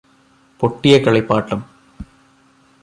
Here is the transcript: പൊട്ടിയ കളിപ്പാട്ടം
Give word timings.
പൊട്ടിയ 0.59 0.95
കളിപ്പാട്ടം 0.99 1.59